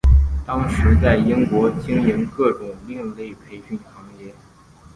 [0.47, 4.33] 当时在英国经营各种另类培训行业。